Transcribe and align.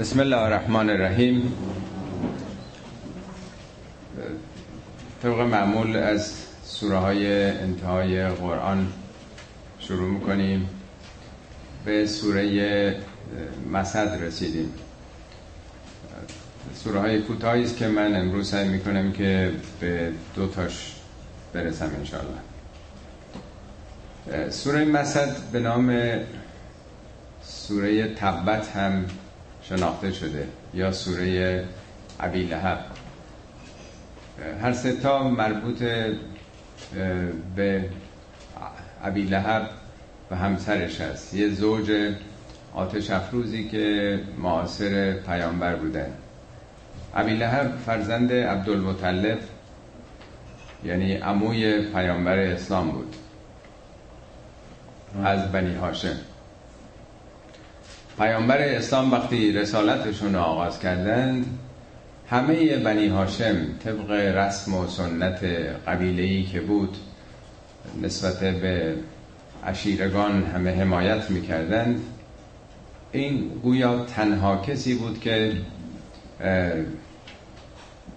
بسم 0.00 0.20
الله 0.20 0.36
الرحمن 0.36 0.90
الرحیم. 0.90 1.52
طبق 5.22 5.40
معمول 5.40 5.96
از 5.96 6.32
سوره 6.64 6.96
های 6.96 7.50
انتهای 7.50 8.26
قرآن 8.28 8.92
شروع 9.78 10.10
می‌کنیم. 10.10 10.68
به 11.84 12.06
سوره 12.06 12.96
مسد 13.72 14.22
رسیدیم. 14.22 14.72
سوره 16.74 17.00
های 17.00 17.22
کوتاهی 17.22 17.64
است 17.64 17.76
که 17.76 17.88
من 17.88 18.16
امروز 18.16 18.50
سعی 18.50 18.68
می‌کنم 18.68 19.12
که 19.12 19.52
به 19.80 20.12
دو 20.34 20.46
تاش 20.46 20.94
برسم 21.52 21.90
انشاءالله. 21.98 22.40
سوره 24.50 24.84
مسد 24.84 25.36
به 25.52 25.60
نام 25.60 26.00
سوره 27.42 28.14
تبت 28.14 28.68
هم 28.68 29.04
شناخته 29.68 30.12
شده 30.12 30.48
یا 30.74 30.92
سوره 30.92 31.64
عبی 32.20 32.42
لحب 32.42 32.78
هر 34.62 34.72
ستا 34.72 35.28
مربوط 35.28 35.82
به 37.56 37.90
عبی 39.04 39.22
لحب 39.22 39.68
و 40.30 40.36
همسرش 40.36 41.00
هست. 41.00 41.34
یه 41.34 41.48
زوج 41.48 42.12
آتش 42.74 43.10
افروزی 43.10 43.68
که 43.68 44.20
معاصر 44.38 45.12
پیامبر 45.12 45.76
بودن. 45.76 46.12
عبی 47.16 47.34
لحب 47.34 47.76
فرزند 47.86 48.32
عبدالمطلب 48.32 49.38
یعنی 50.84 51.16
عموی 51.16 51.82
پیامبر 51.82 52.38
اسلام 52.38 52.90
بود. 52.90 53.16
از 55.24 55.52
بنی 55.52 55.74
هاشم. 55.74 56.16
پیامبر 58.18 58.58
اسلام 58.58 59.12
وقتی 59.12 59.52
رسالتشون 59.52 60.34
آغاز 60.34 60.78
کردند 60.80 61.58
همه 62.30 62.76
بنی 62.76 63.08
هاشم 63.08 63.56
طبق 63.84 64.10
رسم 64.10 64.74
و 64.74 64.86
سنت 64.86 65.44
قبیله‌ای 65.86 66.42
که 66.42 66.60
بود 66.60 66.96
نسبت 68.02 68.40
به 68.40 68.94
عشیرگان 69.66 70.44
همه 70.44 70.70
حمایت 70.80 71.30
می‌کردند 71.30 72.00
این 73.12 73.48
گویا 73.48 74.04
تنها 74.04 74.56
کسی 74.56 74.94
بود 74.94 75.20
که 75.20 75.52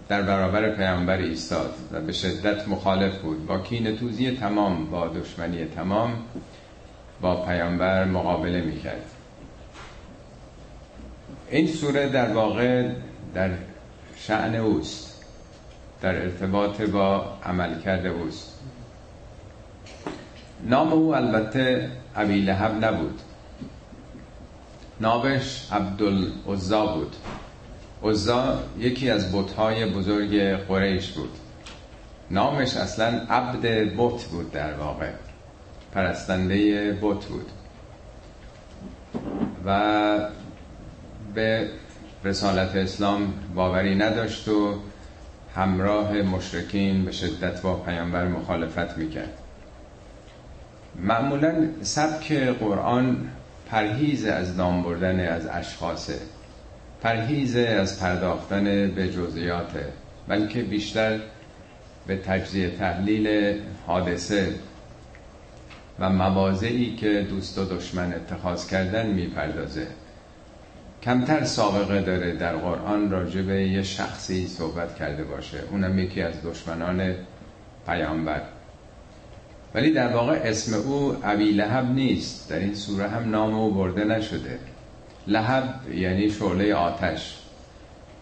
در 0.10 0.22
برابر 0.22 0.70
پیامبر 0.70 1.18
ایستاد 1.18 1.74
و 1.92 2.02
به 2.02 2.12
شدت 2.12 2.68
مخالف 2.68 3.18
بود. 3.18 3.48
با 3.48 3.60
کین 3.60 3.98
توزی 3.98 4.32
تمام 4.32 4.86
با 4.86 5.08
دشمنی 5.08 5.66
تمام 5.66 6.14
با 7.22 7.46
پیامبر 7.46 8.06
مقابله 8.06 8.62
می‌کرد. 8.62 9.06
این 11.50 11.68
سوره 11.68 12.10
در 12.10 12.34
واقع 12.34 12.90
در 13.34 13.50
شعن 14.16 14.56
اوست 14.56 15.16
در 16.02 16.22
ارتباط 16.22 16.82
با 16.82 17.26
عمل 17.44 17.82
کرده 17.82 18.10
اوست. 18.10 18.60
نام 20.66 20.94
او 20.94 21.16
البته 21.16 21.90
عبی 22.16 22.42
لحب 22.42 22.86
نبود. 22.86 23.20
نامش 25.00 25.68
عبدالعزا 25.72 26.86
بود. 26.86 27.16
عزا 28.04 28.60
یکی 28.78 29.10
از 29.10 29.36
بتهای 29.36 29.86
بزرگ 29.86 30.56
قریش 30.56 31.12
بود. 31.12 31.32
نامش 32.32 32.78
اصلا 32.78 33.08
عبد 33.30 33.66
بت 33.98 34.24
بود 34.24 34.52
در 34.52 34.74
واقع. 34.74 35.12
پرستنده 35.94 36.92
بت 37.02 37.26
بود. 37.26 37.50
و 39.66 40.20
به 41.36 41.70
رسالت 42.24 42.76
اسلام 42.76 43.34
باوری 43.56 43.96
نداشت 43.96 44.48
و 44.48 44.80
همراه 45.56 46.14
مشرکین 46.14 47.06
به 47.06 47.12
شدت 47.12 47.62
با 47.62 47.76
پیامبر 47.76 48.28
مخالفت 48.28 48.98
می‌کرد. 48.98 49.38
معمولا 51.02 51.68
سبک 51.82 52.34
قرآن 52.34 53.18
پرهیز 53.70 54.26
از 54.26 54.58
نام 54.58 54.84
بردن 54.84 55.28
از 55.28 55.48
اشخاصه 55.48 56.20
پرهیز 57.02 57.56
از 57.56 58.00
پرداختن 58.00 58.92
به 58.92 59.12
جزئیاته 59.12 59.86
بلکه 60.28 60.62
بیشتر 60.62 61.20
به 62.08 62.18
تجزیه 62.18 62.70
تحلیل 62.70 63.56
حادثه 63.88 64.54
و 66.00 66.10
موازعی 66.10 66.96
که 66.96 67.28
دوست 67.30 67.58
و 67.58 67.66
دشمن 67.66 68.14
اتخاذ 68.14 68.68
کردن 68.68 69.08
می‌پردازه. 69.08 69.88
کمتر 71.06 71.44
سابقه 71.44 72.02
داره 72.02 72.36
در 72.36 72.56
قرآن 72.56 73.12
راجع 73.12 73.42
به 73.42 73.68
یه 73.68 73.84
شخصی 73.84 74.48
صحبت 74.48 74.96
کرده 74.96 75.24
باشه. 75.24 75.64
اونم 75.72 76.00
یکی 76.00 76.22
از 76.22 76.34
دشمنان 76.44 77.16
پیامبر. 77.88 78.42
ولی 79.76 79.92
در 79.92 80.14
واقع 80.14 80.40
اسم 80.44 80.76
او 80.76 81.18
عبی 81.24 81.52
لحب 81.52 81.92
نیست. 81.92 82.50
در 82.50 82.60
این 82.60 82.76
سوره 82.76 83.08
هم 83.08 83.30
نام 83.30 83.54
او 83.54 83.72
برده 83.72 84.04
نشده. 84.04 84.60
لحب 85.28 85.94
یعنی 85.94 86.30
شعله 86.30 86.74
آتش. 86.74 87.40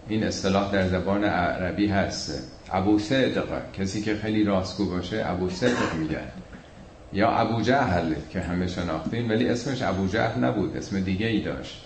این 0.08 0.24
اصطلاح 0.24 0.72
در 0.72 0.88
زبان 0.88 1.24
عربی 1.24 1.88
هست. 1.88 2.50
ابو 2.72 3.00
صدق 3.00 3.72
کسی 3.74 4.02
که 4.02 4.16
خیلی 4.16 4.44
راستگو 4.44 4.86
باشه 4.86 5.24
ابو 5.26 5.50
صدق 5.50 5.96
میگن. 6.00 6.28
یا 7.14 7.32
ابو 7.32 7.62
جهل 7.62 8.14
که 8.30 8.40
همه 8.40 8.68
شناختیم 8.68 9.30
ولی 9.30 9.50
اسمش 9.50 9.82
ابو 9.82 10.08
جهل 10.08 10.44
نبود 10.44 10.78
اسم 10.78 11.00
دیگه 11.00 11.28
ای 11.28 11.42
داشت. 11.42 11.86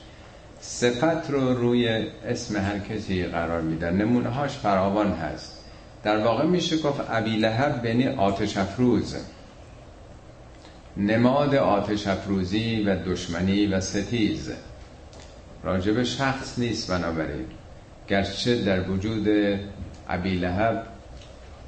صفت 0.62 1.30
رو 1.30 1.54
روی 1.54 2.06
اسم 2.26 2.58
هر 2.58 2.80
کسی 2.80 3.24
قرار 3.24 3.62
میدن. 3.62 3.94
نمونه 3.94 4.30
هاش 4.30 4.58
فراوان 4.58 5.12
هست. 5.12 5.64
در 6.04 6.18
واقع 6.18 6.46
میشه 6.46 6.78
گفت 6.78 7.02
ابی 7.10 7.38
لهب 7.38 7.82
بینی 7.82 8.08
آتش 8.08 8.58
افروز. 8.58 9.16
نماد 10.98 11.56
آتش 11.56 12.08
افروزی 12.08 12.84
و 12.84 12.96
دشمنی 12.96 13.68
و 13.68 13.80
ستیز. 13.80 14.52
راجب 15.64 16.04
شخص 16.04 16.60
نیست 16.60 16.92
بنابراین. 16.92 17.46
گرچه 18.08 18.62
در 18.62 18.90
وجود 18.90 19.28
ابی 20.10 20.36
لهب 20.38 20.88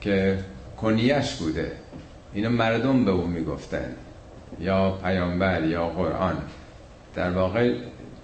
که 0.01 0.39
کنیش 0.81 1.35
بوده. 1.35 1.71
اینو 2.33 2.49
مردم 2.49 3.05
به 3.05 3.11
او 3.11 3.27
می‌گفتن. 3.27 3.95
یا 4.59 4.91
پیامبر 4.91 5.63
یا 5.63 5.89
قرآن. 5.89 6.37
در 7.15 7.31
واقع 7.31 7.73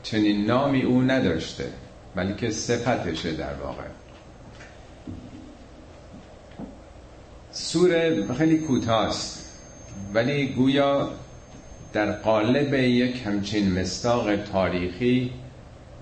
چنین 0.06 0.46
نامی 0.46 0.82
او 0.82 1.02
نداشته 1.02 1.66
بلکه 2.16 2.50
صفتشه 2.50 3.32
در 3.32 3.54
واقع. 3.54 3.84
سوره 7.52 8.34
خیلی 8.38 8.58
کوتاست 8.58 9.50
ولی 10.14 10.48
گویا 10.48 11.10
در 11.94 12.12
قالب 12.12 12.74
یک 12.74 13.22
همچین 13.26 13.80
مستاق 13.80 14.36
تاریخی 14.36 15.32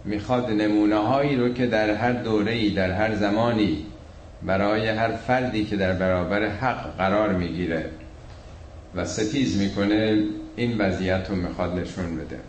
می‌خواد 0.06 0.52
نمونه 0.52 0.96
هایی 0.96 1.36
رو 1.36 1.53
که 1.53 1.68
در 1.68 1.90
هر 1.90 2.12
دوره 2.12 2.69
در 2.69 2.92
هر 2.92 3.16
زمانی 3.16 3.86
برای 4.44 4.90
هر 4.90 5.12
فردی 5.12 5.66
که 5.66 5.75
در 5.75 5.94
برابر 5.94 6.47
حق 6.47 6.97
قرار 6.97 7.34
می‌گیره 7.34 7.90
و 8.96 9.06
ستیز 9.06 9.58
می‌کنه 9.58 10.24
این 10.56 10.78
وضعیت 10.78 11.30
رو 11.30 11.36
می‌خواد 11.36 11.80
نشون 11.80 12.16
بده. 12.16 12.40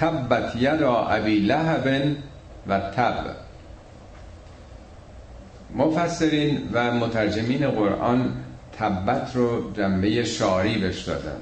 تبت 0.00 0.56
یدا 0.56 1.06
ابی 1.06 1.38
لهب 1.38 2.16
و 2.68 2.80
تب. 2.80 3.24
مفسرین 5.74 6.68
و 6.72 6.92
مترجمین 6.92 7.70
قرآن 7.70 8.32
تبت 8.78 9.36
رو 9.36 9.72
جنبه 9.72 10.24
شاری 10.24 10.78
بش 10.78 11.02
دادن. 11.02 11.36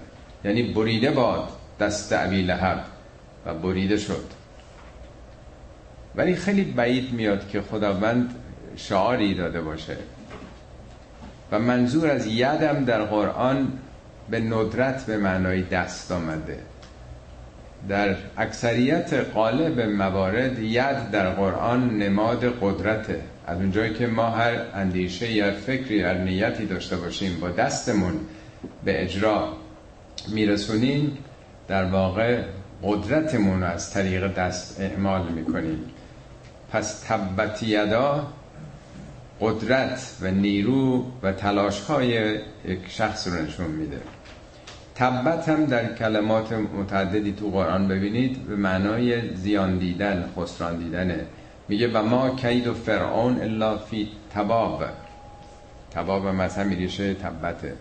یعنی 0.44 0.62
بریده 0.62 1.10
باد 1.10 1.48
دست 1.80 2.12
ابی 2.12 2.42
لهب 2.42 2.84
و 3.46 3.54
بریده 3.54 3.96
شد. 3.96 4.24
ولی 6.16 6.36
خیلی 6.36 6.64
بعید 6.64 7.12
میاد 7.12 7.48
که 7.48 7.60
خداوند 7.60 8.34
شعاری 8.76 9.34
داده 9.34 9.60
باشه. 9.60 9.96
و 11.52 11.58
منظور 11.58 12.10
از 12.10 12.26
یدم 12.26 12.84
در 12.84 13.02
قرآن 13.02 13.72
به 14.30 14.40
ندرت 14.40 15.06
به 15.06 15.16
معنای 15.16 15.62
دست 15.62 16.12
آمده. 16.12 16.58
در 17.88 18.16
اکثریت 18.36 19.14
قالب 19.14 19.80
موارد 19.80 20.58
ید 20.58 21.10
در 21.10 21.30
قرآن 21.30 21.98
نماد 21.98 22.58
قدرته. 22.60 23.20
از 23.46 23.58
اونجایی 23.58 23.94
که 23.94 24.06
ما 24.06 24.30
هر 24.30 24.60
اندیشه 24.74 25.32
یا 25.32 25.52
فکری 25.52 26.02
هر 26.02 26.14
نیتی 26.14 26.66
داشته 26.66 26.96
باشیم 26.96 27.40
با 27.40 27.48
دستمون 27.48 28.14
به 28.84 29.02
اجرا 29.02 29.56
میرسونیم 30.28 31.18
در 31.68 31.84
واقع 31.84 32.42
قدرتمون 32.82 33.62
از 33.62 33.90
طریق 33.92 34.34
دست 34.34 34.80
اعمال 34.80 35.28
می‌کنیم. 35.28 35.78
پس 36.72 37.00
تبت 37.08 37.62
یدا 37.62 38.26
قدرت 39.40 40.16
و 40.20 40.30
نیرو 40.30 41.04
و 41.22 41.32
تلاش 41.32 41.80
های 41.80 42.34
یک 42.64 42.80
شخص 42.88 43.28
رو 43.28 43.34
نشون 43.34 43.66
میده. 43.66 44.00
تبت 44.98 45.48
هم 45.48 45.64
در 45.64 45.94
کلمات 45.94 46.52
متعددی 46.52 47.32
تو 47.32 47.50
قرآن 47.50 47.88
ببینید 47.88 48.46
به 48.46 48.56
معنای 48.56 49.34
زیان 49.34 49.78
دیدن 49.78 50.28
خسران 50.36 50.76
دیدنه. 50.76 51.26
میگه 51.68 51.88
و 51.88 52.02
ما 52.02 52.30
کید 52.30 52.66
و 52.66 52.74
فرعون 52.74 53.40
الا 53.40 53.78
فی 53.78 54.08
تباب. 54.34 54.84
تباب 55.90 56.26
مثلا 56.26 56.64
میریشه 56.64 57.14
تبته. 57.14 57.72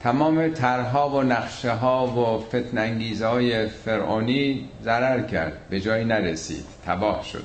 تمام 0.00 0.48
ترها 0.48 1.08
و 1.08 1.22
نقشه 1.22 1.72
ها 1.72 2.06
و 2.06 2.40
فتنانگیز 2.40 3.22
های 3.22 3.66
فرعونی 3.66 4.68
ضرر 4.84 5.22
کرد. 5.22 5.52
به 5.70 5.80
جایی 5.80 6.04
نرسید. 6.04 6.64
تباه 6.86 7.24
شد. 7.24 7.44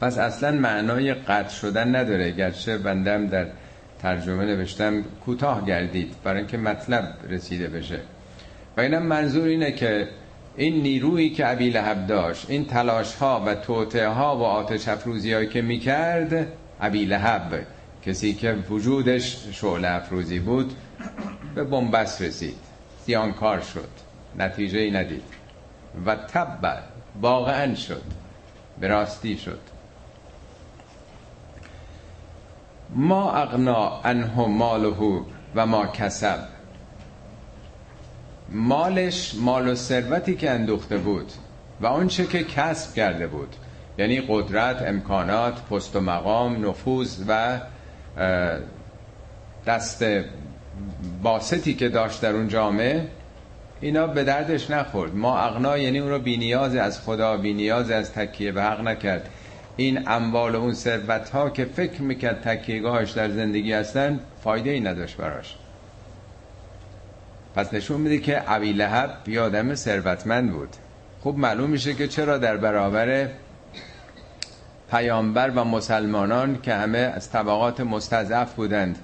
پس 0.00 0.18
اصلا 0.18 0.52
معنای 0.52 1.14
قطع 1.14 1.48
شدن 1.48 1.96
نداره. 1.96 2.30
گرچه 2.30 2.78
بندم 2.78 3.26
در 3.26 3.46
ترجمه 4.02 4.44
نوشتم 4.44 5.04
کوتاه 5.24 5.66
گردید 5.66 6.14
برای 6.24 6.38
اینکه 6.38 6.56
مطلب 6.56 7.14
رسیده 7.28 7.68
بشه. 7.68 8.00
و 8.76 8.80
اینم 8.80 9.02
منظور 9.02 9.48
اینه 9.48 9.72
که 9.72 10.08
این 10.56 10.82
نیرویی 10.82 11.30
که 11.30 11.48
ابی 11.48 11.70
لهب 11.70 12.06
داشت 12.06 12.50
این 12.50 12.64
تلاش 12.64 13.14
ها 13.14 13.42
و 13.46 13.54
توته 13.54 14.08
ها 14.08 14.36
و 14.36 14.42
آتش 14.42 14.88
افروزی 14.88 15.32
هایی 15.32 15.48
که 15.48 15.62
می‌کرد 15.62 16.46
ابی 16.80 17.04
لهب 17.04 17.66
کسی 18.06 18.34
که 18.34 18.52
وجودش 18.70 19.38
شعله 19.52 19.88
افروزی 19.88 20.38
بود 20.38 20.72
به 21.54 21.64
بنبست 21.64 22.22
رسید. 22.22 22.56
زیانکار 23.06 23.60
شد. 23.60 23.88
نتیجه 24.38 24.78
ای 24.78 24.90
ندید. 24.90 25.22
و 26.06 26.16
تب 26.16 26.78
واقعا 27.20 27.74
شد. 27.74 28.02
به 28.80 28.88
راستی 28.88 29.36
شد. 29.36 29.60
ما 32.90 33.32
اغنا 33.32 34.00
انه 34.04 34.46
ماله 34.46 35.22
و 35.54 35.66
ما 35.66 35.86
کسب. 35.86 36.38
مالش 38.50 39.34
مال 39.34 39.68
و 39.68 39.74
ثروتی 39.74 40.34
که 40.36 40.50
اندوخته 40.50 40.98
بود 40.98 41.32
و 41.80 41.86
آنچه 41.86 42.26
که 42.26 42.44
کسب 42.44 42.94
کرده 42.94 43.26
بود 43.26 43.56
یعنی 43.98 44.22
قدرت 44.28 44.82
امکانات 44.82 45.62
پست 45.62 45.96
و 45.96 46.00
مقام 46.00 46.68
نفوذ 46.68 47.24
و 47.28 47.60
دست 49.66 50.04
باستی 51.22 51.74
که 51.74 51.88
داشت 51.88 52.20
در 52.20 52.32
اون 52.32 52.48
جامعه 52.48 53.08
اینا 53.80 54.06
به 54.06 54.24
دردش 54.24 54.70
نخورد. 54.70 55.16
ما 55.16 55.38
اغنا 55.38 55.78
یعنی 55.78 55.98
اون 55.98 56.10
رو 56.10 56.18
بینیاز 56.18 56.76
از 56.76 57.00
خدا 57.00 57.36
بینیاز 57.36 57.90
از 57.90 58.12
تکیه 58.12 58.52
به 58.52 58.62
حق 58.62 58.80
نکرد. 58.80 59.30
این 59.78 60.08
اموال 60.08 60.54
و 60.54 60.60
اون 60.60 60.74
ثروت 60.74 61.30
ها 61.30 61.50
که 61.50 61.64
فکر 61.64 62.02
می‌کرد 62.02 62.40
تکیهگاهش 62.40 63.10
در 63.10 63.30
زندگی 63.30 63.72
هستن 63.72 64.20
فایده 64.44 64.70
ای 64.70 64.80
نداشت 64.80 65.16
براش. 65.16 65.56
پس 67.54 67.74
نشون 67.74 68.00
میده 68.00 68.18
که 68.18 68.36
عبی 68.38 68.72
لحب 68.72 69.28
یه 69.28 69.40
آدم 69.40 69.74
ثروتمند 69.74 70.52
بود. 70.52 70.68
خوب 71.20 71.38
معلوم 71.38 71.70
میشه 71.70 71.94
که 71.94 72.08
چرا 72.08 72.38
در 72.38 72.56
برابر 72.56 73.28
پیامبر 74.90 75.50
و 75.50 75.64
مسلمانان 75.64 76.60
که 76.62 76.74
همه 76.74 76.98
از 76.98 77.30
طبقات 77.30 77.80
مستضعف 77.80 78.54
بودند 78.54 78.98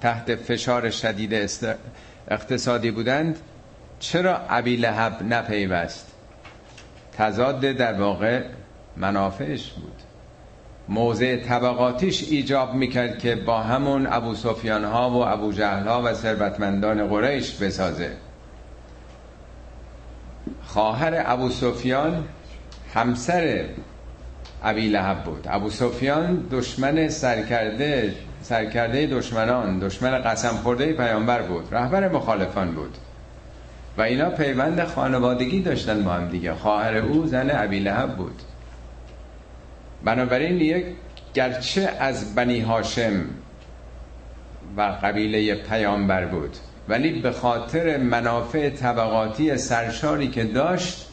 تحت 0.00 0.34
فشار 0.34 0.90
شدید 0.90 1.50
اقتصادی 2.28 2.90
بودند 2.90 3.38
چرا 4.00 4.36
عبی 4.36 4.76
لحب 4.76 5.22
نپیوست؟ 5.22 6.12
تضاد 7.18 7.60
در 7.60 8.00
واقع 8.00 8.42
منافعش 8.96 9.70
بود. 9.72 10.05
موضع 10.88 11.36
طبقاتیش 11.36 12.28
ایجاب 12.30 12.74
می‌کرد 12.74 13.18
که 13.18 13.34
با 13.34 13.60
همون 13.60 14.06
ابو 14.10 14.34
سفیان 14.34 14.84
ها 14.84 15.10
و 15.10 15.26
ابو 15.26 15.52
جهل 15.52 15.88
ها 15.88 16.02
و 16.04 16.14
ثروتمندان 16.14 17.08
قریش 17.08 17.54
بسازه. 17.54 18.10
خواهر 20.66 21.22
ابو 21.26 21.50
سفیان 21.50 22.24
همسر 22.94 23.64
ابی 24.64 24.88
لهب 24.88 25.24
بود. 25.24 25.46
ابو 25.50 25.70
سفیان 25.70 26.46
دشمن 26.50 27.08
سرکرده 27.08 28.14
سرکرده 28.42 29.06
دشمنان 29.06 29.78
دشمن 29.78 30.18
قسم 30.22 30.56
خورده 30.56 30.92
پیامبر 30.92 31.42
بود. 31.42 31.68
رهبر 31.72 32.08
مخالفان 32.08 32.70
بود. 32.70 32.96
و 33.98 34.02
اینا 34.02 34.30
پیوند 34.30 34.84
خانوادگی 34.84 35.60
داشتن 35.60 36.04
با 36.04 36.12
هم 36.12 36.28
دیگه. 36.28 36.54
خواهر 36.54 36.96
او 36.96 37.26
زن 37.26 37.50
ابی 37.52 37.78
لهب 37.78 38.16
بود. 38.16 38.42
بنابراین 40.04 40.60
یک 40.60 40.86
گرچه 41.34 41.90
از 42.00 42.34
بنی 42.34 42.60
هاشم 42.60 43.24
و 44.76 44.82
قبیله 45.02 45.54
پیامبر 45.54 46.24
بود 46.24 46.56
ولی 46.88 47.20
به 47.20 47.30
خاطر 47.30 47.96
منافع 47.96 48.70
طبقاتی 48.70 49.56
سرشاری 49.56 50.28
که 50.28 50.44
داشت 50.44 51.06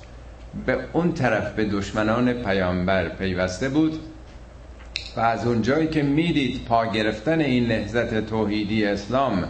به 0.65 0.77
اون 0.93 1.13
طرف 1.13 1.53
به 1.53 1.65
دشمنان 1.65 2.33
پیامبر 2.33 3.09
پیوسته 3.09 3.69
بود 3.69 3.99
و 5.15 5.19
از 5.19 5.47
اونجایی 5.47 5.87
که 5.87 6.03
می‌دید 6.03 6.65
پا 6.65 6.85
گرفتن 6.85 7.39
این 7.39 7.67
نهزت 7.67 8.25
توحیدی 8.25 8.85
اسلام 8.85 9.43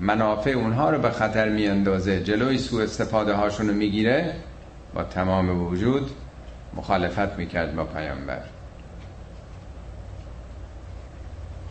منافع 0.00 0.50
اونها 0.50 0.90
رو 0.90 0.98
به 0.98 1.10
خطر 1.10 1.48
میاندازه 1.48 2.22
جلوی 2.22 2.58
سوء 2.58 2.82
استفاده 2.82 3.34
هاشون 3.34 3.68
رو 3.68 3.74
می‌گیره 3.74 4.32
با 4.94 5.04
تمام 5.04 5.66
وجود 5.66 6.10
مخالفت 6.74 7.38
می‌کرد 7.38 7.76
با 7.76 7.84
پیامبر. 7.84 8.55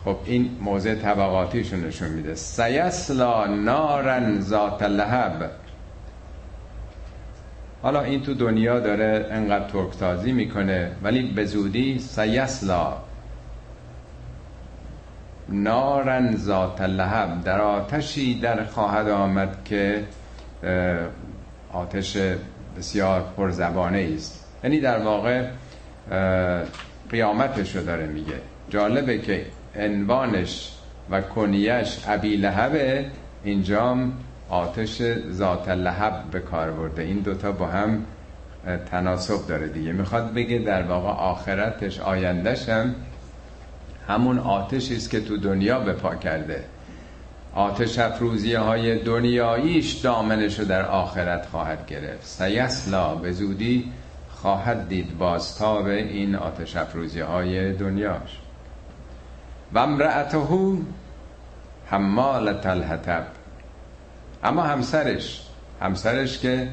خب 0.06 0.16
این 0.24 0.50
موضع 0.60 0.94
طبقاتیشون 0.94 1.84
نشون 1.84 2.08
میده. 2.08 2.34
سیسلا 2.34 3.46
نارن 3.46 4.40
ذات 4.40 4.82
لهب. 4.82 5.50
حالا 7.82 8.02
این 8.02 8.22
تو 8.22 8.34
دنیا 8.34 8.80
داره 8.80 9.26
انقدر 9.30 9.68
ترکتازی 9.68 10.32
می‌کنه 10.32 10.90
ولی 11.02 11.22
به 11.22 11.44
زودی 11.44 11.98
سیسلا 11.98 12.92
نارن 15.48 16.36
ذات 16.36 16.80
لهب. 16.80 17.44
در 17.44 17.60
آتشی 17.60 18.40
در 18.40 18.64
خواهد 18.64 19.08
آمد 19.08 19.64
که 19.64 20.04
آتش 21.72 22.16
بسیار 22.78 23.24
پرزبانه 23.36 24.10
است 24.14 24.44
یعنی 24.64 24.80
در 24.80 24.98
واقع 24.98 25.46
قیامتش 27.10 27.76
رو 27.76 27.82
داره 27.82 28.06
میگه. 28.06 28.40
جالبه 28.70 29.18
که 29.18 29.46
عنوانش 29.78 30.72
و 31.10 31.20
کنیش 31.20 31.98
ابی 32.06 32.36
لهبه 32.36 33.06
اینجام 33.44 34.12
آتش 34.48 35.02
ذات 35.30 35.68
لهب 35.68 36.24
به 36.30 36.40
کار 36.40 36.70
برده. 36.70 37.02
این 37.02 37.18
دوتا 37.18 37.52
با 37.52 37.66
هم 37.66 38.04
تناسب 38.90 39.46
داره 39.46 39.68
دیگه. 39.68 39.92
می‌خواد 39.92 40.34
بگه 40.34 40.58
در 40.58 40.82
واقع 40.82 41.08
آخرتش 41.08 42.00
آیندهش 42.00 42.68
هم 42.68 42.94
همون 44.08 44.38
آتشی 44.38 44.96
است 44.96 45.10
که 45.10 45.20
تو 45.20 45.36
دنیا 45.36 45.80
به 45.80 45.92
پا 45.92 46.14
کرده. 46.14 46.64
آتش 47.54 47.98
افروزی 47.98 48.54
های 48.54 48.98
دنیاییش 48.98 49.92
دامنشو 49.92 50.64
در 50.64 50.86
آخرت 50.86 51.46
خواهد 51.46 51.86
گرفت. 51.86 52.26
سیسلا 52.26 53.14
به 53.14 53.32
زودی 53.32 53.92
خواهد 54.30 54.88
دید 54.88 55.18
بازتاب 55.18 55.86
این 55.86 56.34
آتش 56.34 56.76
افروزی 56.76 57.20
های 57.20 57.72
دنیاش. 57.72 58.40
و 59.72 59.78
امرأته 59.78 60.38
حمالت 61.86 62.66
الحطب. 62.66 63.26
اما 64.44 64.62
همسرش 64.62 65.42
همسرش 65.80 66.38
که 66.38 66.68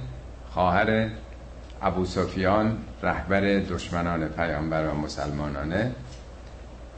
خواهر 0.52 1.08
ابو 1.82 2.06
سفیان 2.06 2.78
رهبر 3.04 3.42
دشمنان 3.42 4.28
پیامبر 4.28 4.88
و 4.88 4.94
مسلمانانه. 4.94 5.92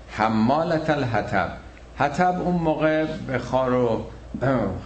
حمالت 0.10 0.90
الحطب. 0.90 1.50
حطب 1.98 2.42
اون 2.42 2.56
موقع 2.56 3.06
به 3.06 3.40
خار 3.40 3.74
و 3.74 4.06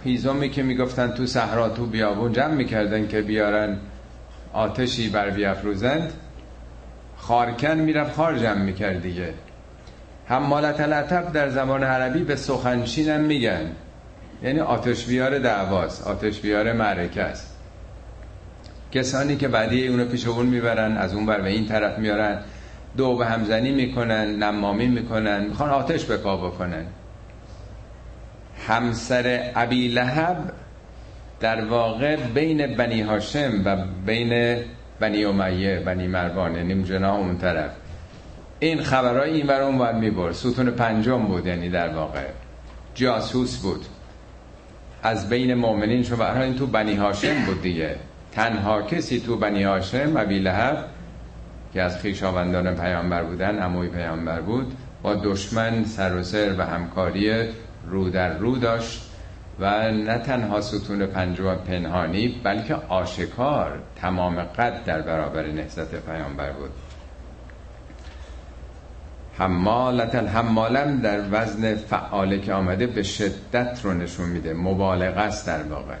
خیزومی 0.04 0.50
که 0.50 0.62
می‌گفتن 0.62 1.10
تو 1.10 1.26
صحرا 1.26 1.68
تو 1.68 1.86
بیابون 1.86 2.32
جمع 2.32 2.54
می‌کردن 2.54 3.08
که 3.08 3.22
بیارن 3.22 3.76
آتشی 4.52 5.08
بر 5.08 5.30
بیافروزند 5.30 6.12
خارکن 7.16 7.74
می‌رفت 7.74 8.14
خار 8.14 8.38
جمع 8.38 8.62
می‌کرد 8.62 9.02
دیگه. 9.02 9.34
حمالت 10.30 10.80
العتب 10.80 11.32
در 11.32 11.48
زبان 11.48 11.84
عربی 11.84 12.24
به 12.24 12.36
سخنشین 12.36 13.08
هم 13.08 13.20
میگن. 13.20 13.70
یعنی 14.42 14.60
آتش 14.60 15.06
بیار 15.06 15.38
دعواست 15.38 16.06
آتش 16.06 16.40
بیار 16.40 16.72
معرکه 16.72 17.22
است. 17.22 17.56
کسانی 18.92 19.36
که 19.36 19.48
بعدی 19.48 19.88
اونو 19.88 20.04
پیش 20.04 20.26
اون 20.26 20.46
می‌برن 20.46 20.96
از 20.96 21.14
اون 21.14 21.26
بر 21.26 21.40
به 21.40 21.48
این 21.48 21.66
طرف 21.66 21.98
میارن 21.98 22.38
دو 22.96 23.16
به 23.16 23.26
همزنی 23.26 23.70
می‌کنن 23.70 24.42
نمامی 24.42 24.86
می‌کنن 24.86 25.44
می‌خوان 25.44 25.70
آتش 25.70 26.04
به 26.04 26.16
پا 26.16 26.36
بکنن. 26.36 26.84
همسر 28.68 29.52
ابی 29.56 29.88
لهب 29.88 30.52
در 31.40 31.64
واقع 31.64 32.16
بین 32.16 32.76
بنی 32.76 33.00
هاشم 33.00 33.52
و 33.64 33.76
بین 34.06 34.62
بنی 35.00 35.24
امیه 35.24 35.80
بنی 35.80 36.06
مروان 36.06 36.54
یعنی 36.56 36.84
جناح 36.84 37.16
اون 37.16 37.38
طرف. 37.38 37.70
این 38.60 38.82
خبرهای 38.82 39.30
این 39.30 39.46
بر 39.46 39.62
اون 39.62 39.78
باید 39.78 39.96
می‌برد. 39.96 40.32
ستون 40.32 40.70
پنجم 40.70 41.26
بود 41.26 41.46
یعنی 41.46 41.70
در 41.70 41.94
واقع. 41.94 42.26
جاسوس 42.94 43.58
بود. 43.58 43.84
از 45.02 45.28
بین 45.28 45.54
مؤمنین 45.54 46.02
شو 46.02 46.16
برای 46.16 46.42
این 46.42 46.58
تو 46.58 46.66
بنی 46.66 46.94
هاشم 46.94 47.44
بود 47.46 47.62
دیگه. 47.62 47.96
تنها 48.32 48.82
کسی 48.82 49.20
تو 49.20 49.36
بنی 49.36 49.62
هاشم 49.62 50.16
ابی 50.16 50.38
لهب 50.38 50.84
که 51.72 51.82
از 51.82 51.98
خیشاوندان 51.98 52.74
پیامبر 52.74 53.22
بودن 53.22 53.58
عموی 53.58 53.88
پیامبر 53.88 54.40
بود 54.40 54.72
با 55.02 55.14
دشمن 55.14 55.84
سر 55.84 56.16
و 56.16 56.22
سر 56.22 56.54
و 56.58 56.62
همکاری 56.62 57.48
رو 57.86 58.10
در 58.10 58.38
رو 58.38 58.56
داشت 58.56 59.10
و 59.60 59.90
نه 59.92 60.18
تنها 60.18 60.60
ستون 60.60 61.06
پنجو 61.06 61.54
پنهانی 61.54 62.40
بلکه 62.44 62.74
آشکار 62.74 63.78
تمام 63.96 64.42
قد 64.42 64.84
در 64.84 65.00
برابر 65.02 65.46
نهضت 65.46 65.94
پیامبر 65.94 66.52
بود. 66.52 66.70
حمالت 69.40 70.14
الحمالم 70.14 71.00
در 71.00 71.20
وزن 71.30 71.74
فعاله 71.74 72.40
که 72.40 72.52
آمده 72.52 72.86
به 72.86 73.02
شدت 73.02 73.80
رو 73.82 73.94
نشون 73.94 74.28
میده. 74.28 74.54
مبالغه 74.54 75.20
است 75.20 75.46
در 75.46 75.62
واقع. 75.62 75.94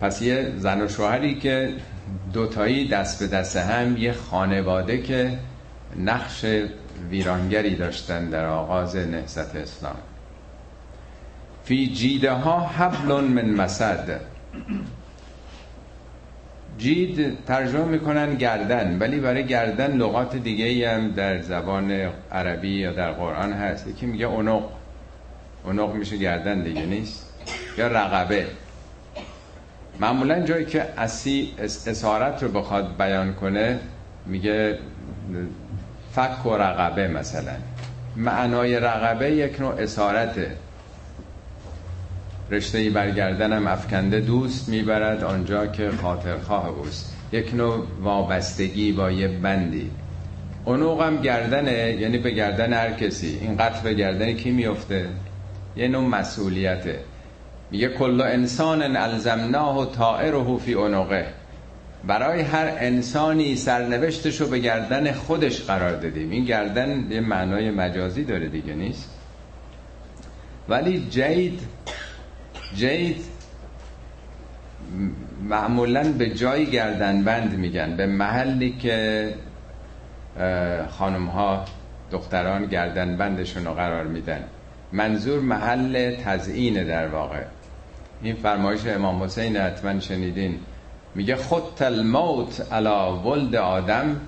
پس 0.00 0.22
یه 0.22 0.52
زن 0.56 0.82
و 0.82 0.88
شوهری 0.88 1.34
که 1.34 1.74
دوتایی 2.32 2.88
دست 2.88 3.20
به 3.20 3.26
دست 3.26 3.56
هم 3.56 3.96
یه 3.96 4.12
خانواده 4.12 5.02
که 5.02 5.38
نقش 5.96 6.44
ویرانگری 7.10 7.76
داشتن 7.76 8.30
در 8.30 8.46
آغاز 8.46 8.96
نهضت 8.96 9.56
اسلام. 9.56 9.96
فی 11.64 11.92
جیده 11.92 12.32
ها 12.32 12.60
حبل 12.60 13.24
من 13.24 13.50
مسد. 13.50 14.20
جید 16.78 17.44
ترجمه 17.44 17.84
می‌کنن 17.84 18.34
گردن 18.34 18.98
ولی 18.98 19.20
برای 19.20 19.46
گردن 19.46 19.96
لغات 19.96 20.36
دیگه 20.36 20.90
هم 20.90 21.10
در 21.10 21.42
زبان 21.42 22.10
عربی 22.32 22.68
یا 22.68 22.92
در 22.92 23.12
قرآن 23.12 23.52
هست. 23.52 23.86
یکی 23.86 24.06
میگه 24.06 24.26
اونق 24.26 24.62
اونق 25.64 25.94
میشه 25.94 26.16
گردن 26.16 26.62
دیگه 26.62 26.86
نیست؟ 26.86 27.32
یا 27.78 27.86
رقبه. 27.86 28.46
معمولا 30.00 30.40
جایی 30.40 30.64
که 30.64 30.86
اسی 30.96 31.54
اسارت 31.58 32.42
رو 32.42 32.48
بخواد 32.48 32.96
بیان 32.98 33.34
کنه 33.34 33.78
میگه 34.26 34.78
فک 36.12 36.46
و 36.46 36.54
رقبه 36.54 37.08
مثلا. 37.08 37.52
معنای 38.16 38.80
رقبه 38.80 39.30
یک 39.30 39.60
نوع 39.60 39.74
اسارته. 39.74 40.56
رشته 42.50 42.90
برگردنم 42.90 43.66
افکنده 43.66 44.20
دوست 44.20 44.68
می‌برد 44.68 45.24
آنجا 45.24 45.66
که 45.66 45.90
خاطرخواه 45.90 46.68
اوست. 46.68 47.16
یک 47.32 47.54
نوع 47.54 47.86
وابستگی 48.00 48.92
با 48.92 49.10
یه 49.10 49.28
بندی. 49.28 49.90
اونوق 50.64 51.02
هم 51.02 51.16
گردنه 51.16 51.96
یعنی 52.00 52.18
به 52.18 52.30
گردن 52.30 52.72
هر 52.72 52.92
کسی. 52.92 53.38
این 53.40 53.56
قطع 53.56 53.82
به 53.82 53.94
گردن 53.94 54.32
کی 54.32 54.50
میفته؟ 54.50 55.08
یه 55.76 55.88
نوع 55.88 56.04
مسئولیته. 56.04 57.00
میگه 57.70 57.88
کل 57.88 58.20
انسان 58.20 58.96
الزمناه 58.96 59.80
و 59.80 59.84
طائره 59.84 60.56
فی 60.58 60.74
عنقه. 60.74 61.26
برای 62.06 62.40
هر 62.40 62.72
انسانی 62.78 63.56
سرنوشتش 63.56 64.40
رو 64.40 64.46
به 64.46 64.58
گردن 64.58 65.12
خودش 65.12 65.62
قرار 65.62 65.96
دادیم. 65.96 66.30
این 66.30 66.44
گردن 66.44 67.06
یه 67.10 67.20
معنای 67.20 67.70
مجازی 67.70 68.24
داره 68.24 68.48
دیگه 68.48 68.74
نیست؟ 68.74 69.10
ولی 70.68 71.06
جید 71.10 71.60
جید 72.76 73.24
معمولا 75.42 76.12
به 76.12 76.30
جای 76.30 76.66
گردن 76.66 77.24
بند 77.24 77.58
میگن. 77.58 77.96
به 77.96 78.06
محلی 78.06 78.72
که 78.72 79.34
خانم 80.90 81.26
ها 81.26 81.64
دختران 82.12 82.66
گردن 82.66 83.16
بندشون 83.16 83.64
رو 83.64 83.72
قرار 83.72 84.04
میدن. 84.04 84.44
منظور 84.92 85.40
محل 85.40 86.16
تزیینه 86.24 86.84
در 86.84 87.08
واقع. 87.08 87.42
این 88.22 88.34
فرمایش 88.34 88.86
امام 88.86 89.22
حسین 89.22 89.56
حتما 89.56 90.00
شنیدین. 90.00 90.58
میگه 91.14 91.36
خط 91.36 91.82
الموت 91.82 92.72
علا 92.72 93.16
ولد 93.16 93.56
آدم 93.56 94.20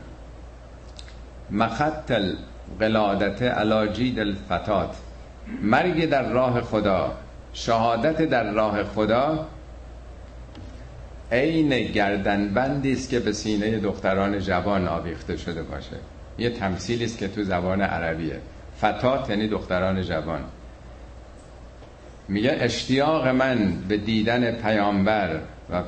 مخط 1.50 2.10
القلادت 2.10 3.42
علا 3.42 3.86
جید 3.86 4.18
الفتات. 4.20 4.96
مرگ 5.62 6.08
در 6.08 6.28
راه 6.28 6.60
خدا. 6.60 7.14
شهادت 7.52 8.22
در 8.22 8.52
راه 8.52 8.84
خدا 8.84 9.48
عین 11.32 11.92
گردنبندی 11.92 12.92
است 12.92 13.10
که 13.10 13.20
به 13.20 13.32
سینه 13.32 13.78
دختران 13.78 14.38
جوان 14.38 14.88
آویخته 14.88 15.36
شده 15.36 15.62
باشه. 15.62 15.96
یه 16.38 16.50
تمثیلی 16.50 17.04
است 17.04 17.18
که 17.18 17.28
تو 17.28 17.42
زبان 17.42 17.82
عربیه. 17.82 18.40
فتات 18.78 19.30
یعنی 19.30 19.48
دختران 19.48 20.02
جوان. 20.02 20.44
میگه 22.28 22.56
اشتیاق 22.60 23.28
من 23.28 23.72
به 23.88 23.96
دیدن 23.96 24.50
پیامبر 24.50 25.40
و 25.70 25.82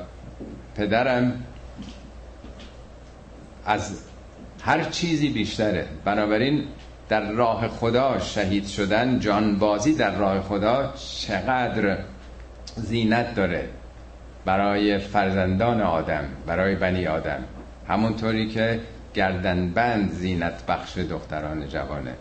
پدرم 0.75 1.43
از 3.65 4.01
هر 4.61 4.83
چیزی 4.83 5.29
بیشتره. 5.29 5.87
بنابراین 6.05 6.63
در 7.11 7.31
راه 7.31 7.67
خدا 7.67 8.19
شهید 8.19 8.67
شدن 8.67 9.19
جانبازی 9.19 9.95
در 9.95 10.15
راه 10.15 10.41
خدا 10.41 10.93
چقدر 10.95 11.97
زینت 12.75 13.35
داره 13.35 13.69
برای 14.45 14.97
فرزندان 14.97 15.81
آدم 15.81 16.23
برای 16.47 16.75
بنی 16.75 17.07
آدم. 17.07 17.43
همونطوری 17.87 18.47
که 18.49 18.79
گردنبند 19.13 20.11
زینت 20.11 20.65
بخش 20.65 20.97
دختران 20.97 21.67
جوانه. 21.67 22.13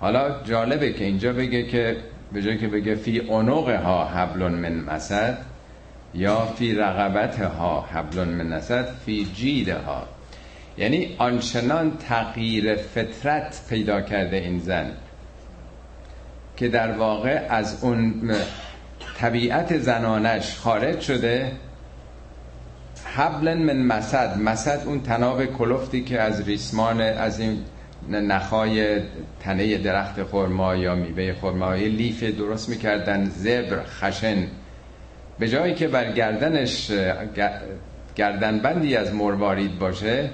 حالا 0.00 0.42
جالبه 0.44 0.92
که 0.92 1.04
اینجا 1.04 1.32
بگه 1.32 1.62
که 1.62 1.96
به 2.32 2.42
جای 2.42 2.58
که 2.58 2.68
بگه 2.68 2.94
فی 2.94 3.18
اونوغ 3.18 3.70
ها 3.70 4.04
حبل 4.04 4.48
من 4.48 4.74
مسد 4.74 5.38
یا 6.14 6.40
فی 6.40 6.74
رقبت 6.74 7.40
ها 7.40 7.80
حبل 7.80 8.24
من 8.24 8.46
مسد 8.46 8.84
فی 9.06 9.24
جید 9.34 9.68
ها 9.68 10.15
یعنی 10.78 11.16
آنچنان 11.18 11.96
تغییر 12.08 12.76
فطرت 12.76 13.60
پیدا 13.68 14.00
کرده 14.00 14.36
این 14.36 14.58
زن 14.58 14.92
که 16.56 16.68
در 16.68 16.92
واقع 16.92 17.46
از 17.48 17.84
اون 17.84 18.30
طبیعت 19.18 19.78
زنانش 19.78 20.58
خارج 20.58 21.00
شده 21.00 21.52
حبل 23.04 23.54
من 23.54 23.82
مسد. 23.82 24.38
مسد 24.38 24.82
اون 24.86 25.00
تناب 25.00 25.44
کلفتی 25.44 26.04
که 26.04 26.20
از 26.20 26.48
ریسمان 26.48 27.00
از 27.00 27.40
این 27.40 27.58
نخای 28.10 29.00
تنه 29.40 29.78
درخت 29.78 30.22
خرما 30.22 30.76
یا 30.76 30.94
میوه 30.94 31.34
خرما 31.40 31.74
لیف 31.74 32.22
درست 32.22 32.68
می‌کردن 32.68 33.24
زبر 33.24 33.82
خشن. 33.84 34.46
به 35.38 35.48
جایی 35.48 35.74
که 35.74 35.88
بر 35.88 36.12
گردنش 36.12 36.90
گردنبندی 38.16 38.96
از 38.96 39.14
مروارید 39.14 39.78
باشه 39.78 40.30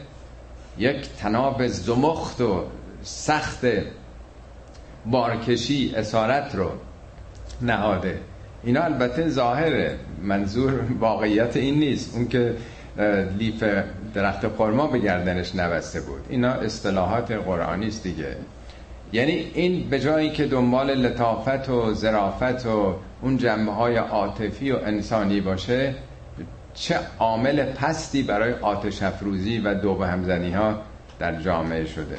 یک 0.79 1.09
تناب 1.19 1.67
زمخت 1.67 2.41
و 2.41 2.64
سخت 3.02 3.67
بارکشی 5.07 5.93
اسارت 5.97 6.55
رو 6.55 6.71
نهاده. 7.61 8.19
اینا 8.64 8.83
البته 8.83 9.29
ظاهره 9.29 9.99
منظور 10.23 10.73
واقعیت 11.00 11.57
این 11.57 11.75
نیست. 11.75 12.14
اون 12.14 12.29
که 12.29 12.55
لیف 13.38 13.64
درخت 14.14 14.49
خرما 14.57 14.87
به 14.87 14.99
گردنش 14.99 15.55
نبسته 15.55 16.00
بود. 16.00 16.21
اینا 16.29 16.50
اصطلاحات 16.50 17.31
قرآنی 17.31 17.87
است 17.87 18.02
دیگه. 18.02 18.37
یعنی 19.12 19.50
این 19.55 19.88
به 19.91 20.00
جایی 20.00 20.31
که 20.31 20.47
دنبال 20.47 20.95
لطافت 20.95 21.69
و 21.69 21.95
ظرافت 21.95 22.67
و 22.67 22.95
اون 23.23 23.37
جنبه 23.37 23.73
های 23.73 23.97
عاطفی 23.97 24.71
و 24.71 24.76
انسانی 24.76 25.41
باشه 25.41 25.95
چه 26.75 26.99
عامل 27.19 27.64
پستی 27.64 28.23
برای 28.23 28.52
آتش 28.52 29.02
افروزی 29.02 29.59
و 29.59 29.75
دو 29.75 29.95
به 29.95 30.07
همزنی 30.07 30.50
ها 30.50 30.83
در 31.19 31.41
جامعه 31.41 31.87
شده. 31.87 32.19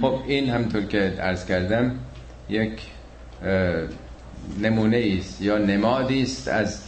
خب 0.00 0.18
این 0.26 0.50
همطور 0.50 0.82
که 0.82 0.98
عرض 0.98 1.44
کردم 1.44 1.98
یک 2.48 2.80
نمونه 4.62 5.16
است 5.18 5.42
یا 5.42 5.58
نمادی 5.58 6.22
است 6.22 6.48
از 6.48 6.82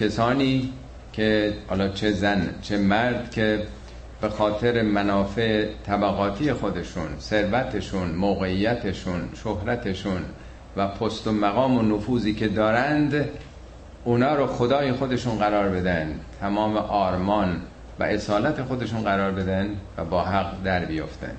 کسانی 0.00 0.72
که 1.12 1.52
حالا 1.68 1.88
چه 1.88 2.12
زن 2.12 2.54
چه 2.62 2.78
مرد 2.78 3.30
که 3.30 3.62
به 4.20 4.28
خاطر 4.28 4.82
منافع 4.82 5.66
طبقاتی 5.86 6.52
خودشون 6.52 7.08
ثروتشون 7.20 8.10
موقعیتشون 8.10 9.28
شهرتشون 9.44 10.22
و 10.76 10.88
پست 10.88 11.26
و 11.26 11.32
مقام 11.32 11.78
و 11.78 11.96
نفوذی 11.96 12.34
که 12.34 12.48
دارند 12.48 13.28
اونا 14.04 14.34
رو 14.34 14.46
خدای 14.46 14.92
خودشون 14.92 15.38
قرار 15.38 15.68
بدن. 15.68 16.20
تمام 16.40 16.76
آرمان 16.76 17.62
و 17.98 18.04
اصالت 18.04 18.62
خودشون 18.62 19.02
قرار 19.02 19.30
بدن 19.30 19.76
و 19.96 20.04
با 20.04 20.22
حق 20.22 20.62
در 20.64 20.84
بیافتن. 20.84 21.36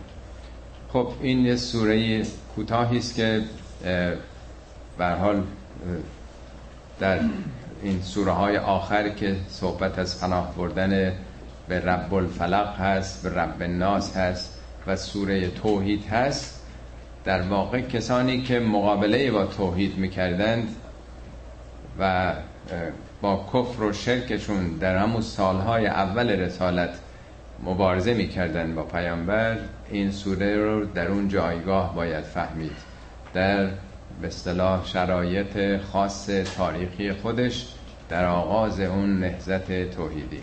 خب 0.94 1.08
این 1.22 1.46
یه 1.46 1.56
سوره 1.56 2.24
کوتاهی 2.56 2.98
است 2.98 3.15
که 3.15 3.41
به 4.98 5.08
حال 5.08 5.44
در 7.00 7.20
این 7.84 8.01
سوره 8.01 8.32
های 8.32 8.58
آخر 8.58 9.10
که 9.10 9.36
صحبت 9.50 10.00
از 10.00 10.22
پناه 10.22 10.56
بردن 10.58 11.13
به 11.68 11.80
رب 11.80 12.13
الفلق 12.13 12.80
هست 12.80 13.24
به 13.24 13.39
رب 13.39 13.62
الناس 13.62 14.18
هست 14.18 14.60
و 14.88 14.96
سوره 14.96 15.50
توحید 15.50 16.06
هست 16.06 16.62
در 17.25 17.41
واقع 17.41 17.82
کسانی 17.82 18.41
که 18.41 18.60
مقابله 18.60 19.32
با 19.32 19.46
توحید 19.46 19.98
می‌کردند 19.98 20.75
و 22.00 22.34
با 23.22 23.46
کفر 23.54 23.84
و 23.84 23.94
شرکشون 23.94 24.78
در 24.78 24.98
همون 24.98 25.22
سالهای 25.22 25.88
اول 25.88 26.30
رسالت 26.30 27.00
مبارزه 27.63 28.13
می‌کردن 28.13 28.75
با 28.75 28.84
پیامبر 28.84 29.58
این 29.90 30.12
سوره 30.12 30.58
رو 30.58 30.86
در 30.86 31.08
اون 31.08 31.28
جایگاه 31.28 31.96
باید 31.96 32.24
فهمید. 32.24 32.78
در 33.34 33.66
به 34.22 34.28
اصطلاح 34.28 34.86
شرایط 34.86 35.82
خاص 35.82 36.30
تاریخی 36.58 37.13
خودش 37.13 37.68
در 38.10 38.25
آغاز 38.25 38.80
اون 38.80 39.20
نهزت 39.20 39.92
توحیدی. 39.92 40.42